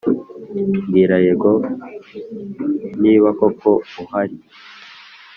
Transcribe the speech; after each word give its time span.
Mbwira 0.83 1.15
yego 1.25 1.51
niba 3.01 3.29
koko 3.39 3.71
uhari 4.03 4.37